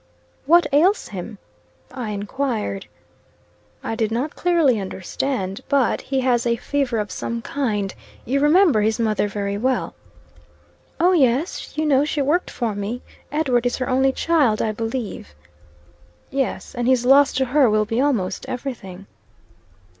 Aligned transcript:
"What 0.47 0.65
ails 0.73 1.09
him?" 1.09 1.37
I 1.91 2.09
enquired. 2.09 2.87
"I 3.83 3.93
did 3.93 4.11
not 4.11 4.35
clearly 4.35 4.79
understand. 4.79 5.61
But 5.69 6.01
he 6.01 6.21
has 6.21 6.47
a 6.47 6.55
fever 6.55 6.97
of 6.97 7.11
some 7.11 7.43
kind. 7.43 7.93
You 8.25 8.39
remember 8.39 8.81
his 8.81 8.99
mother 8.99 9.27
very 9.27 9.59
well?" 9.59 9.93
"Oh, 10.99 11.11
yes. 11.11 11.77
You 11.77 11.85
know 11.85 12.03
she 12.03 12.19
worked 12.19 12.49
for 12.49 12.73
me. 12.73 13.03
Edward 13.31 13.67
is 13.67 13.77
her 13.77 13.87
only 13.87 14.11
child, 14.11 14.59
I 14.59 14.71
believe." 14.71 15.35
"Yes; 16.31 16.73
and 16.73 16.87
his 16.87 17.05
loss 17.05 17.31
to 17.33 17.45
her 17.45 17.69
will 17.69 17.85
be 17.85 18.01
almost 18.01 18.47
everything." 18.49 19.05